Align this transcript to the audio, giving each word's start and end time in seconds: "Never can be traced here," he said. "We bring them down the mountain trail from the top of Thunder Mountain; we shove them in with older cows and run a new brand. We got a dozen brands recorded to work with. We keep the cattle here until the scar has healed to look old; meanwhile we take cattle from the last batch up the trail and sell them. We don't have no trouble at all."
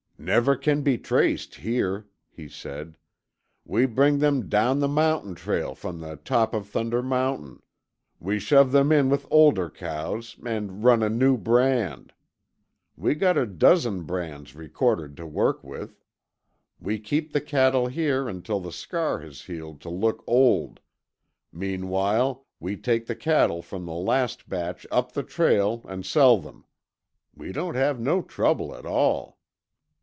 "Never 0.23 0.55
can 0.55 0.83
be 0.83 0.99
traced 0.99 1.55
here," 1.55 2.05
he 2.29 2.47
said. 2.47 2.95
"We 3.65 3.87
bring 3.87 4.19
them 4.19 4.47
down 4.49 4.77
the 4.77 4.87
mountain 4.87 5.33
trail 5.33 5.73
from 5.73 5.99
the 5.99 6.15
top 6.15 6.53
of 6.53 6.67
Thunder 6.69 7.01
Mountain; 7.01 7.63
we 8.19 8.37
shove 8.37 8.71
them 8.71 8.91
in 8.91 9.09
with 9.09 9.25
older 9.31 9.67
cows 9.67 10.37
and 10.45 10.83
run 10.83 11.01
a 11.01 11.09
new 11.09 11.37
brand. 11.39 12.13
We 12.95 13.15
got 13.15 13.35
a 13.35 13.47
dozen 13.47 14.03
brands 14.03 14.53
recorded 14.53 15.17
to 15.17 15.25
work 15.25 15.63
with. 15.63 15.97
We 16.79 16.99
keep 16.99 17.33
the 17.33 17.41
cattle 17.41 17.87
here 17.87 18.29
until 18.29 18.59
the 18.59 18.71
scar 18.71 19.21
has 19.21 19.41
healed 19.45 19.81
to 19.81 19.89
look 19.89 20.23
old; 20.27 20.81
meanwhile 21.51 22.45
we 22.59 22.77
take 22.77 23.07
cattle 23.19 23.63
from 23.63 23.87
the 23.87 23.93
last 23.95 24.47
batch 24.47 24.85
up 24.91 25.13
the 25.13 25.23
trail 25.23 25.83
and 25.89 26.05
sell 26.05 26.37
them. 26.37 26.63
We 27.35 27.51
don't 27.51 27.73
have 27.73 27.99
no 27.99 28.21
trouble 28.21 28.75
at 28.75 28.85
all." 28.85 29.39